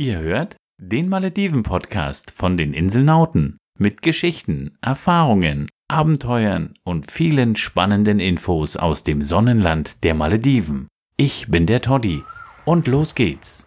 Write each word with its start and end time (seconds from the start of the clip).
Ihr 0.00 0.18
hört 0.20 0.56
den 0.78 1.10
Malediven-Podcast 1.10 2.30
von 2.30 2.56
den 2.56 2.72
Inselnauten 2.72 3.58
mit 3.78 4.00
Geschichten, 4.00 4.78
Erfahrungen, 4.80 5.68
Abenteuern 5.88 6.72
und 6.84 7.10
vielen 7.10 7.54
spannenden 7.54 8.18
Infos 8.18 8.78
aus 8.78 9.02
dem 9.02 9.22
Sonnenland 9.22 10.02
der 10.02 10.14
Malediven. 10.14 10.88
Ich 11.18 11.48
bin 11.48 11.66
der 11.66 11.82
Toddy 11.82 12.22
und 12.64 12.88
los 12.88 13.14
geht's. 13.14 13.66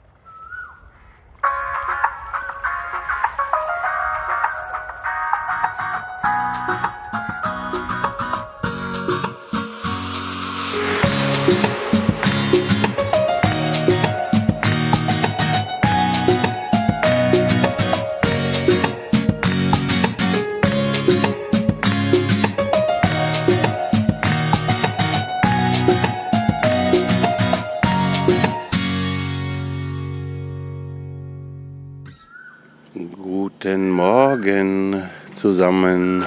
Zusammen. 35.64 36.26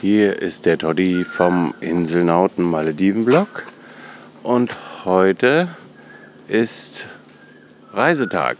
Hier 0.00 0.40
ist 0.40 0.64
der 0.64 0.78
Toddy 0.78 1.24
vom 1.24 1.74
Inselnauten 1.80 2.62
Malediven-Blog 2.62 3.66
und 4.44 4.76
heute 5.04 5.66
ist 6.46 7.08
Reisetag. 7.92 8.58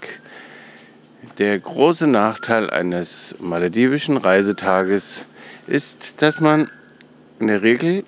Der 1.38 1.60
große 1.60 2.08
Nachteil 2.08 2.70
eines 2.70 3.36
maledivischen 3.38 4.16
Reisetages 4.16 5.24
ist, 5.69 6.20
dass 6.22 6.41
man 6.41 6.69
in 7.38 7.47
der 7.47 7.62
Regel 7.62 8.02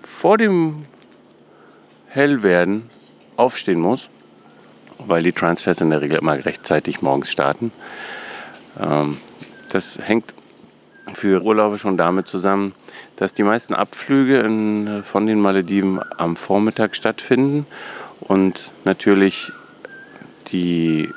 vor 0.00 0.38
dem 0.38 0.86
Hellwerden 2.08 2.88
aufstehen 3.36 3.80
muss 3.80 4.08
weil 4.96 5.22
die 5.24 5.32
Transfers 5.32 5.82
in 5.82 5.90
der 5.90 6.00
Regel 6.00 6.16
immer 6.16 6.42
rechtzeitig 6.42 7.02
morgens 7.02 7.30
starten. 7.30 7.70
Ähm, 8.80 9.18
das 9.68 9.98
hängt 9.98 10.32
für 11.24 11.40
Urlauber 11.40 11.78
schon 11.78 11.96
damit 11.96 12.28
zusammen, 12.28 12.74
dass 13.16 13.32
die 13.32 13.44
meisten 13.44 13.72
Abflüge 13.72 14.40
in, 14.40 15.02
von 15.02 15.26
den 15.26 15.40
Malediven 15.40 15.98
am 16.18 16.36
Vormittag 16.36 16.94
stattfinden 16.94 17.64
und 18.20 18.72
natürlich 18.84 19.50
die, 20.48 21.08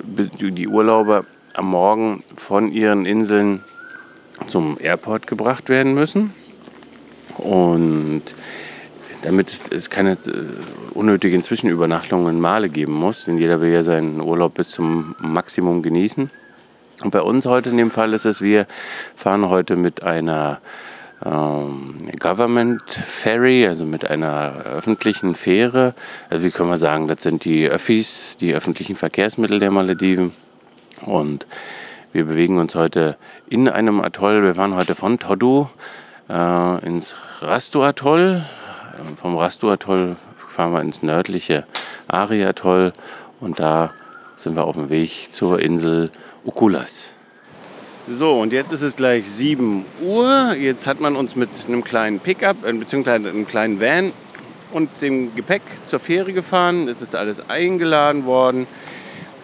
die 0.00 0.66
Urlauber 0.66 1.24
am 1.52 1.70
Morgen 1.70 2.24
von 2.34 2.72
ihren 2.72 3.06
Inseln 3.06 3.62
zum 4.48 4.78
Airport 4.80 5.28
gebracht 5.28 5.68
werden 5.68 5.94
müssen. 5.94 6.34
Und 7.38 8.22
damit 9.22 9.54
es 9.70 9.90
keine 9.90 10.14
äh, 10.14 10.16
unnötigen 10.92 11.40
Zwischenübernachtungen 11.44 12.40
Male 12.40 12.68
geben 12.68 12.94
muss, 12.94 13.26
denn 13.26 13.38
jeder 13.38 13.60
will 13.60 13.72
ja 13.72 13.84
seinen 13.84 14.20
Urlaub 14.20 14.54
bis 14.54 14.70
zum 14.70 15.14
Maximum 15.20 15.84
genießen. 15.84 16.32
Und 17.02 17.10
bei 17.10 17.20
uns 17.20 17.44
heute 17.46 17.70
in 17.70 17.76
dem 17.76 17.90
Fall 17.90 18.12
ist 18.14 18.24
es, 18.24 18.40
wir 18.40 18.66
fahren 19.14 19.48
heute 19.48 19.76
mit 19.76 20.02
einer 20.02 20.60
ähm, 21.24 21.96
Government 22.20 22.82
Ferry, 22.90 23.66
also 23.66 23.84
mit 23.84 24.08
einer 24.08 24.62
öffentlichen 24.64 25.34
Fähre. 25.34 25.94
Also 26.30 26.44
wie 26.46 26.50
können 26.50 26.70
wir 26.70 26.78
sagen, 26.78 27.08
das 27.08 27.22
sind 27.22 27.44
die 27.44 27.66
Öffis, 27.68 28.36
die 28.38 28.54
öffentlichen 28.54 28.94
Verkehrsmittel 28.94 29.58
der 29.58 29.70
Malediven. 29.70 30.32
Und 31.02 31.46
wir 32.12 32.26
bewegen 32.26 32.58
uns 32.58 32.74
heute 32.74 33.16
in 33.48 33.68
einem 33.68 34.00
Atoll. 34.00 34.42
Wir 34.42 34.54
fahren 34.54 34.74
heute 34.74 34.94
von 34.94 35.18
Todu 35.18 35.68
äh, 36.28 36.86
ins 36.86 37.16
Rastu-Atoll. 37.40 38.44
Ähm, 39.00 39.16
vom 39.16 39.36
Rastu-Atoll 39.36 40.16
fahren 40.48 40.72
wir 40.72 40.80
ins 40.80 41.02
nördliche 41.02 41.64
Ari-Atoll 42.06 42.92
und 43.40 43.58
da 43.58 43.92
sind 44.44 44.56
wir 44.56 44.64
auf 44.64 44.76
dem 44.76 44.90
Weg 44.90 45.30
zur 45.32 45.58
Insel 45.58 46.10
Ukulas. 46.44 47.10
So, 48.06 48.38
und 48.38 48.52
jetzt 48.52 48.70
ist 48.72 48.82
es 48.82 48.94
gleich 48.94 49.28
7 49.28 49.86
Uhr. 50.02 50.54
Jetzt 50.54 50.86
hat 50.86 51.00
man 51.00 51.16
uns 51.16 51.34
mit 51.34 51.48
einem 51.66 51.82
kleinen 51.82 52.20
Pickup, 52.20 52.62
äh, 52.64 52.72
beziehungsweise 52.74 53.30
einem 53.30 53.46
kleinen 53.46 53.80
Van 53.80 54.12
und 54.72 54.90
dem 55.00 55.34
Gepäck 55.34 55.62
zur 55.86 55.98
Fähre 55.98 56.34
gefahren. 56.34 56.88
Es 56.88 57.00
ist 57.00 57.16
alles 57.16 57.48
eingeladen 57.48 58.26
worden. 58.26 58.66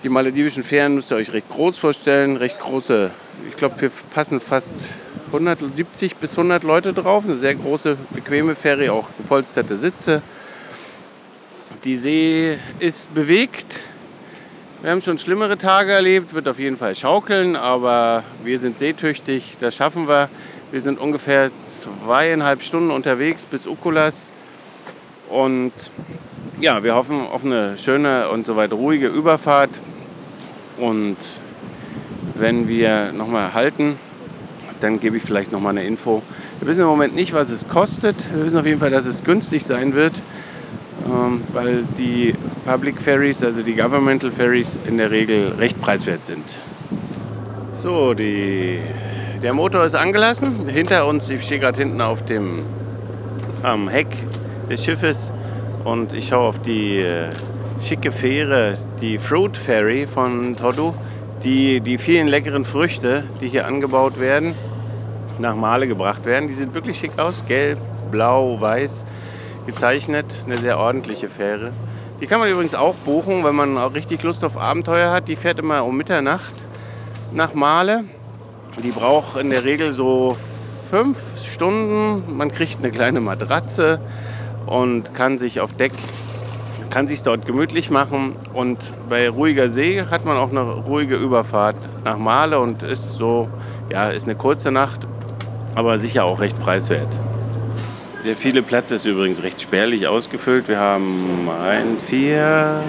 Die 0.03 0.11
maledivischen 0.11 0.63
Fähren 0.63 0.95
müsst 0.95 1.11
ihr 1.11 1.17
euch 1.17 1.33
recht 1.33 1.49
groß 1.49 1.79
vorstellen. 1.79 2.37
Recht 2.37 2.61
große, 2.61 3.11
ich 3.49 3.57
glaube, 3.57 3.77
hier 3.81 3.91
passen 4.13 4.41
fast 4.41 4.75
170 5.29 6.17
bis 6.17 6.33
100 6.33 6.63
Leute 6.63 6.93
drauf. 6.93 7.25
Eine 7.25 7.39
sehr 7.39 7.55
große, 7.55 7.97
bequeme 8.11 8.55
Fähre, 8.55 8.93
auch 8.93 9.09
gepolsterte 9.17 9.79
Sitze. 9.79 10.21
Die 11.85 11.97
See 11.97 12.59
ist 12.81 13.15
bewegt. 13.15 13.79
Wir 14.83 14.93
haben 14.93 15.03
schon 15.03 15.19
schlimmere 15.19 15.59
Tage 15.59 15.93
erlebt, 15.93 16.33
wird 16.33 16.49
auf 16.49 16.59
jeden 16.59 16.79
Fall 16.79 16.95
schaukeln, 16.95 17.55
aber 17.55 18.25
wir 18.45 18.59
sind 18.59 18.79
seetüchtig, 18.79 19.59
das 19.61 19.77
schaffen 19.77 20.09
wir. 20.09 20.31
Wir 20.73 20.81
sind 20.81 20.99
ungefähr 20.99 21.51
zweieinhalb 21.65 22.63
Stunden 22.63 22.91
unterwegs 22.91 23.45
bis 23.45 23.67
Ukulas 23.67 24.33
und 25.29 25.75
ja, 26.63 26.83
wir 26.83 26.95
hoffen 26.95 27.27
auf 27.27 27.45
eine 27.45 27.77
schöne 27.77 28.31
und 28.31 28.47
soweit 28.47 28.73
ruhige 28.73 29.09
Überfahrt. 29.09 29.69
Und 30.79 31.17
wenn 32.39 32.67
wir 32.67 33.13
nochmal 33.13 33.53
halten, 33.53 33.99
dann 34.81 34.99
gebe 34.99 35.19
ich 35.19 35.23
vielleicht 35.23 35.53
nochmal 35.53 35.77
eine 35.77 35.85
Info. 35.85 36.23
Wir 36.59 36.69
wissen 36.69 36.81
im 36.81 36.87
Moment 36.87 37.15
nicht, 37.15 37.35
was 37.35 37.51
es 37.51 37.69
kostet. 37.69 38.33
Wir 38.35 38.47
wissen 38.47 38.59
auf 38.59 38.65
jeden 38.65 38.79
Fall, 38.79 38.91
dass 38.91 39.05
es 39.05 39.25
günstig 39.25 39.63
sein 39.63 39.93
wird, 39.93 40.23
ähm, 41.07 41.43
weil 41.53 41.85
die 41.99 42.35
Public 42.65 43.01
Ferries, 43.01 43.43
also 43.43 43.63
die 43.63 43.75
Governmental 43.75 44.31
Ferries, 44.31 44.79
in 44.87 44.99
der 44.99 45.11
Regel 45.11 45.55
recht 45.59 45.81
preiswert 45.81 46.27
sind. 46.27 46.59
So, 47.83 48.15
die, 48.15 48.79
der 49.43 49.55
Motor 49.55 49.85
ist 49.85 49.95
angelassen. 49.95 50.69
Hinter 50.69 51.07
uns, 51.07 51.31
ich 51.31 51.43
stehe 51.45 51.61
gerade 51.61 51.79
hinten 51.79 52.01
auf 52.01 52.23
dem 52.25 52.63
am 53.63 53.89
Heck 53.89 54.09
des 54.69 54.85
Schiffes 54.85 55.33
und 55.85 56.13
ich 56.13 56.29
schaue 56.29 56.49
auf 56.49 56.59
die 56.59 56.99
äh, 56.99 57.31
schicke 57.83 58.13
Fähre, 58.13 58.77
die 59.01 59.19
Fruit 59.19 59.57
Ferry 59.57 60.07
von 60.07 60.57
Todu, 60.57 60.95
die, 61.43 61.81
die 61.81 61.99
vielen 61.99 62.29
leckeren 62.29 62.65
Früchte, 62.65 63.25
die 63.41 63.49
hier 63.49 63.67
angebaut 63.67 64.21
werden, 64.21 64.55
nach 65.39 65.57
Male 65.57 65.89
gebracht 65.89 66.27
werden. 66.27 66.49
Die 66.49 66.55
sieht 66.55 66.75
wirklich 66.75 66.99
schick 66.99 67.19
aus, 67.19 67.43
gelb, 67.47 67.79
blau, 68.11 68.61
weiß 68.61 69.05
gezeichnet, 69.67 70.27
eine 70.47 70.59
sehr 70.59 70.79
ordentliche 70.79 71.29
Fähre. 71.29 71.73
Die 72.21 72.27
kann 72.27 72.39
man 72.39 72.51
übrigens 72.51 72.75
auch 72.75 72.97
buchen, 72.99 73.45
wenn 73.45 73.55
man 73.55 73.79
auch 73.79 73.95
richtig 73.95 74.23
Lust 74.23 74.45
auf 74.45 74.59
Abenteuer 74.59 75.11
hat. 75.11 75.27
Die 75.29 75.37
fährt 75.37 75.59
immer 75.59 75.85
um 75.87 75.97
Mitternacht 75.97 76.69
nach 77.31 77.55
Male. 77.55 78.05
Die 78.77 78.93
braucht 78.93 79.37
in 79.37 79.49
der 79.49 79.65
Regel 79.65 79.93
so 79.93 80.37
fünf 80.39 81.39
Stunden. 81.43 82.37
Man 82.37 82.51
kriegt 82.51 82.79
eine 82.81 82.91
kleine 82.91 83.21
Matratze 83.21 84.01
und 84.67 85.15
kann 85.15 85.39
sich 85.39 85.61
auf 85.61 85.73
Deck, 85.73 85.93
kann 86.91 87.07
sich 87.07 87.23
dort 87.23 87.47
gemütlich 87.47 87.89
machen. 87.89 88.37
Und 88.53 88.95
bei 89.03 89.31
ruhiger 89.31 89.71
See 89.71 90.03
hat 90.03 90.27
man 90.27 90.37
auch 90.37 90.51
eine 90.51 90.63
ruhige 90.63 91.17
Überfahrt 91.17 91.89
nach 92.05 92.19
Male 92.19 92.61
und 92.61 92.83
ist 92.83 93.15
so, 93.15 93.49
ja, 93.89 94.11
ist 94.11 94.27
eine 94.27 94.37
kurze 94.37 94.71
Nacht, 94.71 95.09
aber 95.75 95.99
sicher 95.99 96.25
auch 96.25 96.41
recht 96.41 96.59
preiswert. 96.59 97.30
Der 98.25 98.37
viele 98.37 98.63
Platz 98.63 98.91
ist 98.91 99.07
übrigens 99.07 99.43
recht 99.43 99.63
spärlich 99.63 100.07
ausgefüllt. 100.07 100.69
Wir 100.69 100.79
haben 100.79 101.49
1, 101.49 102.05
4, 102.05 102.83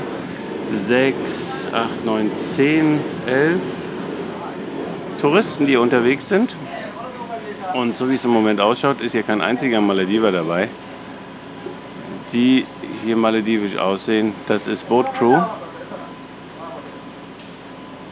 6, 0.88 1.68
8, 1.72 2.06
9, 2.06 2.32
10, 2.56 3.00
11 3.28 3.62
Touristen, 5.22 5.68
die 5.68 5.78
unterwegs 5.78 6.28
sind. 6.28 6.54
Und 7.74 7.96
so 7.96 8.10
wie 8.10 8.16
es 8.16 8.26
im 8.26 8.32
Moment 8.32 8.60
ausschaut, 8.60 9.00
ist 9.00 9.14
hier 9.14 9.24
kein 9.24 9.40
einziger 9.40 9.80
Malediver 9.80 10.34
dabei, 10.34 10.68
die 12.34 12.66
hier 13.06 13.16
maledivisch 13.16 13.78
aussehen. 13.78 14.34
Das 14.48 14.68
ist 14.68 14.90
Boat 14.90 15.14
Crew. 15.14 15.42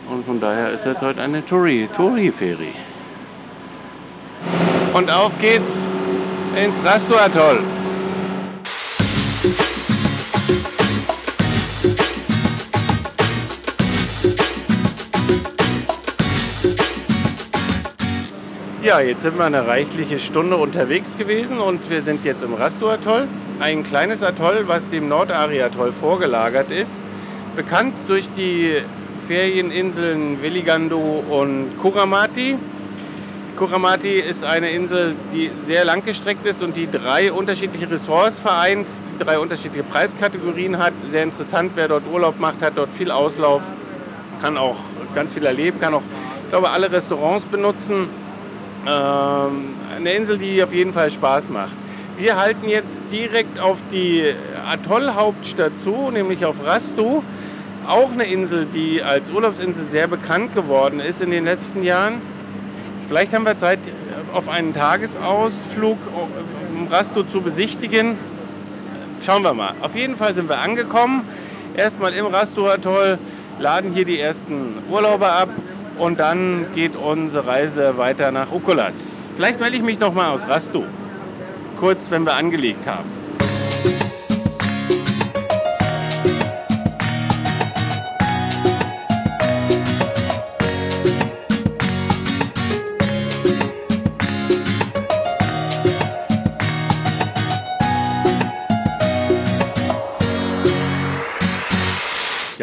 Und 0.09 0.25
von 0.25 0.39
daher 0.39 0.71
ist 0.71 0.85
das 0.85 1.01
heute 1.01 1.21
eine 1.21 1.45
Touri-Feri. 1.45 2.73
Und 4.93 5.11
auf 5.11 5.37
geht's 5.39 5.78
ins 6.55 6.83
Rastu-Atoll. 6.83 7.59
Ja, 18.81 19.01
jetzt 19.01 19.21
sind 19.21 19.37
wir 19.37 19.45
eine 19.45 19.67
reichliche 19.67 20.17
Stunde 20.19 20.57
unterwegs 20.57 21.17
gewesen 21.17 21.59
und 21.59 21.89
wir 21.89 22.01
sind 22.01 22.25
jetzt 22.25 22.43
im 22.43 22.53
Rastu-Atoll. 22.53 23.27
Ein 23.59 23.83
kleines 23.83 24.23
Atoll, 24.23 24.63
was 24.67 24.89
dem 24.89 25.07
Nordari-Atoll 25.07 25.91
vorgelagert 25.91 26.71
ist. 26.71 27.01
bekannt 27.55 27.93
durch 28.07 28.29
die 28.37 28.81
Ferieninseln 29.27 30.41
Veligando 30.41 31.23
und 31.29 31.77
Kuramati. 31.81 32.57
Kuramati 33.59 34.19
ist 34.19 34.45
eine 34.45 34.71
Insel, 34.71 35.17
die 35.33 35.51
sehr 35.53 35.83
langgestreckt 35.83 36.45
ist 36.45 36.61
und 36.61 36.77
die 36.77 36.89
drei 36.89 37.33
unterschiedliche 37.33 37.91
Ressorts 37.91 38.39
vereint, 38.39 38.87
drei 39.17 39.37
unterschiedliche 39.37 39.83
Preiskategorien 39.83 40.77
hat. 40.77 40.93
Sehr 41.05 41.23
interessant, 41.23 41.73
wer 41.75 41.89
dort 41.89 42.07
Urlaub 42.07 42.39
macht, 42.39 42.61
hat 42.61 42.77
dort 42.77 42.93
viel 42.93 43.11
Auslauf, 43.11 43.63
kann 44.41 44.57
auch 44.57 44.77
ganz 45.13 45.33
viel 45.33 45.45
erleben, 45.45 45.77
kann 45.81 45.93
auch, 45.93 46.03
ich 46.45 46.49
glaube, 46.49 46.69
alle 46.69 46.89
Restaurants 46.89 47.47
benutzen. 47.47 48.07
Ähm, 48.87 49.75
eine 49.93 50.13
Insel, 50.13 50.37
die 50.37 50.63
auf 50.63 50.71
jeden 50.71 50.93
Fall 50.93 51.11
Spaß 51.11 51.49
macht. 51.49 51.75
Wir 52.15 52.37
halten 52.37 52.69
jetzt 52.69 52.97
direkt 53.11 53.59
auf 53.59 53.81
die 53.91 54.23
Atollhauptstadt 54.71 55.77
zu, 55.77 56.11
nämlich 56.11 56.45
auf 56.45 56.63
Rastu. 56.63 57.23
Auch 57.85 58.13
eine 58.13 58.23
Insel, 58.23 58.67
die 58.67 59.03
als 59.03 59.29
Urlaubsinsel 59.29 59.89
sehr 59.89 60.07
bekannt 60.07 60.53
geworden 60.53 61.01
ist 61.01 61.19
in 61.19 61.29
den 61.29 61.43
letzten 61.43 61.83
Jahren. 61.83 62.21
Vielleicht 63.09 63.33
haben 63.33 63.43
wir 63.43 63.57
Zeit, 63.57 63.79
auf 64.35 64.49
einen 64.49 64.71
Tagesausflug 64.71 65.97
um 66.71 66.87
Rasto 66.89 67.23
zu 67.23 67.41
besichtigen. 67.41 68.15
Schauen 69.25 69.41
wir 69.41 69.55
mal. 69.55 69.73
Auf 69.81 69.95
jeden 69.95 70.15
Fall 70.15 70.35
sind 70.35 70.47
wir 70.47 70.59
angekommen. 70.59 71.23
Erstmal 71.75 72.13
im 72.13 72.27
Rasto-Atoll, 72.27 73.17
laden 73.57 73.93
hier 73.93 74.05
die 74.05 74.19
ersten 74.19 74.75
Urlauber 74.91 75.31
ab 75.31 75.49
und 75.97 76.19
dann 76.19 76.67
geht 76.75 76.95
unsere 76.95 77.47
Reise 77.47 77.97
weiter 77.97 78.31
nach 78.31 78.51
Ukolas. 78.51 79.27
Vielleicht 79.35 79.59
melde 79.59 79.77
ich 79.77 79.81
mich 79.81 79.99
noch 79.99 80.13
mal 80.13 80.29
aus 80.29 80.47
Rasto. 80.47 80.85
Kurz, 81.79 82.11
wenn 82.11 82.25
wir 82.25 82.35
angelegt 82.35 82.85
haben. 82.85 83.09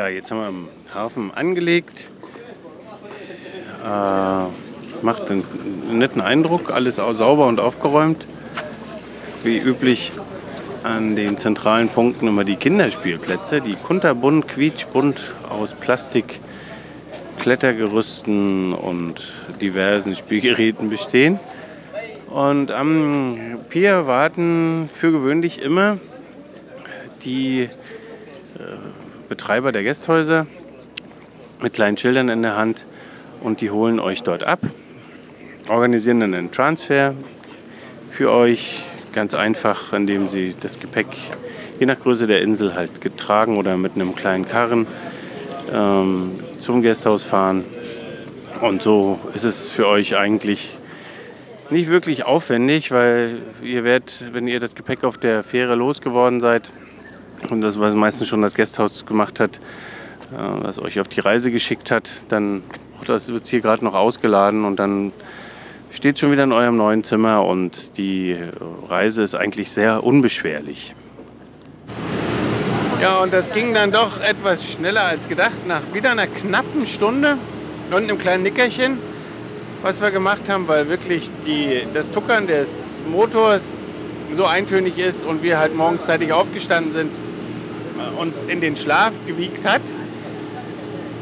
Jetzt 0.08 0.30
haben 0.30 0.40
wir 0.40 0.48
im 0.48 0.68
Hafen 0.94 1.32
angelegt. 1.34 2.08
Äh, 3.84 5.04
macht 5.04 5.30
einen 5.30 5.44
netten 5.92 6.20
Eindruck, 6.20 6.70
alles 6.70 6.96
sauber 6.96 7.46
und 7.46 7.60
aufgeräumt. 7.60 8.26
Wie 9.42 9.58
üblich 9.58 10.12
an 10.82 11.16
den 11.16 11.36
zentralen 11.36 11.88
Punkten 11.88 12.28
immer 12.28 12.44
die 12.44 12.56
Kinderspielplätze, 12.56 13.60
die 13.60 13.74
kunterbunt, 13.74 14.48
quietschbunt 14.48 15.32
aus 15.48 15.72
Plastik, 15.72 16.40
Klettergerüsten 17.40 18.72
und 18.72 19.32
diversen 19.60 20.14
Spielgeräten 20.14 20.88
bestehen. 20.88 21.40
Und 22.28 22.70
am 22.70 23.58
Pier 23.68 24.06
warten 24.06 24.88
für 24.92 25.10
gewöhnlich 25.12 25.62
immer 25.62 25.98
die 27.24 27.62
äh, 27.62 27.68
Betreiber 29.28 29.72
der 29.72 29.82
Gästhäuser 29.82 30.46
mit 31.60 31.72
kleinen 31.72 31.96
Schildern 31.96 32.28
in 32.28 32.42
der 32.42 32.56
Hand 32.56 32.86
und 33.40 33.60
die 33.60 33.70
holen 33.70 34.00
euch 34.00 34.22
dort 34.22 34.44
ab, 34.44 34.60
organisieren 35.68 36.20
dann 36.20 36.34
einen 36.34 36.52
Transfer 36.52 37.14
für 38.10 38.30
euch 38.30 38.82
ganz 39.12 39.34
einfach, 39.34 39.92
indem 39.92 40.28
sie 40.28 40.54
das 40.60 40.78
Gepäck 40.78 41.06
je 41.78 41.86
nach 41.86 41.98
Größe 41.98 42.26
der 42.26 42.42
Insel 42.42 42.74
halt 42.74 43.00
getragen 43.00 43.56
oder 43.56 43.76
mit 43.76 43.94
einem 43.94 44.14
kleinen 44.14 44.46
Karren 44.46 44.86
ähm, 45.72 46.40
zum 46.58 46.82
Gästhaus 46.82 47.22
fahren. 47.22 47.64
Und 48.60 48.82
so 48.82 49.18
ist 49.34 49.44
es 49.44 49.68
für 49.70 49.86
euch 49.86 50.16
eigentlich 50.16 50.78
nicht 51.70 51.88
wirklich 51.88 52.24
aufwendig, 52.24 52.90
weil 52.92 53.42
ihr 53.62 53.84
werdet, 53.84 54.32
wenn 54.32 54.46
ihr 54.46 54.60
das 54.60 54.74
Gepäck 54.74 55.04
auf 55.04 55.18
der 55.18 55.42
Fähre 55.42 55.74
losgeworden 55.74 56.40
seid, 56.40 56.70
und 57.50 57.60
das, 57.60 57.78
was 57.78 57.94
meistens 57.94 58.28
schon 58.28 58.42
das 58.42 58.54
Gasthaus 58.54 59.06
gemacht 59.06 59.40
hat, 59.40 59.56
äh, 59.56 60.36
was 60.38 60.78
euch 60.78 61.00
auf 61.00 61.08
die 61.08 61.20
Reise 61.20 61.50
geschickt 61.50 61.90
hat, 61.90 62.08
dann 62.28 62.62
das 63.04 63.28
wird 63.28 63.46
hier 63.46 63.60
gerade 63.60 63.84
noch 63.84 63.94
ausgeladen 63.94 64.64
und 64.64 64.76
dann 64.76 65.12
steht 65.92 66.18
schon 66.18 66.32
wieder 66.32 66.44
in 66.44 66.52
eurem 66.52 66.76
neuen 66.76 67.04
Zimmer 67.04 67.44
und 67.44 67.96
die 67.98 68.36
Reise 68.88 69.22
ist 69.22 69.34
eigentlich 69.34 69.70
sehr 69.70 70.02
unbeschwerlich. 70.04 70.94
Ja, 73.00 73.20
und 73.20 73.32
das 73.32 73.52
ging 73.52 73.74
dann 73.74 73.92
doch 73.92 74.20
etwas 74.20 74.72
schneller 74.72 75.04
als 75.04 75.28
gedacht. 75.28 75.66
Nach 75.68 75.82
wieder 75.92 76.10
einer 76.10 76.26
knappen 76.26 76.86
Stunde 76.86 77.36
und 77.90 77.96
einem 77.96 78.18
kleinen 78.18 78.42
Nickerchen, 78.42 78.98
was 79.82 80.00
wir 80.00 80.10
gemacht 80.10 80.48
haben, 80.48 80.66
weil 80.66 80.88
wirklich 80.88 81.30
die, 81.46 81.86
das 81.92 82.10
Tuckern 82.10 82.46
des 82.46 82.98
Motors 83.10 83.76
so 84.34 84.46
eintönig 84.46 84.98
ist 84.98 85.24
und 85.24 85.42
wir 85.42 85.58
halt 85.58 85.76
morgens 85.76 86.06
zeitig 86.06 86.32
aufgestanden 86.32 86.92
sind, 86.92 87.10
uns 88.16 88.42
in 88.42 88.60
den 88.60 88.76
Schlaf 88.76 89.12
gewiegt 89.26 89.64
hat, 89.66 89.82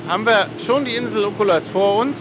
haben 0.08 0.26
wir 0.26 0.48
schon 0.64 0.84
die 0.84 0.94
Insel 0.96 1.24
Okulas 1.24 1.68
vor 1.68 1.96
uns. 1.96 2.18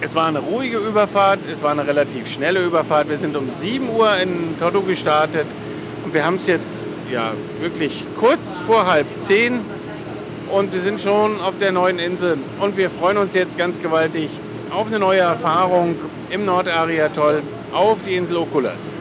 Es 0.00 0.14
war 0.14 0.26
eine 0.26 0.40
ruhige 0.40 0.78
Überfahrt, 0.78 1.40
es 1.50 1.62
war 1.62 1.70
eine 1.70 1.86
relativ 1.86 2.30
schnelle 2.30 2.62
Überfahrt. 2.62 3.08
Wir 3.08 3.18
sind 3.18 3.36
um 3.36 3.50
7 3.50 3.88
Uhr 3.88 4.16
in 4.16 4.58
Todo 4.58 4.82
gestartet 4.82 5.46
und 6.04 6.12
wir 6.12 6.24
haben 6.24 6.36
es 6.36 6.46
jetzt 6.46 6.86
ja 7.10 7.32
wirklich 7.60 8.04
kurz 8.18 8.54
vor 8.66 8.86
halb 8.86 9.06
zehn 9.20 9.60
und 10.50 10.72
wir 10.72 10.82
sind 10.82 11.00
schon 11.00 11.40
auf 11.40 11.58
der 11.58 11.72
neuen 11.72 11.98
Insel 11.98 12.38
und 12.60 12.76
wir 12.76 12.90
freuen 12.90 13.16
uns 13.16 13.34
jetzt 13.34 13.56
ganz 13.56 13.80
gewaltig 13.80 14.28
auf 14.70 14.88
eine 14.88 14.98
neue 14.98 15.20
Erfahrung 15.20 15.96
im 16.30 16.44
Nordariatoll 16.44 17.42
auf 17.72 17.98
die 18.04 18.14
Insel 18.14 18.36
Okulas. 18.36 18.93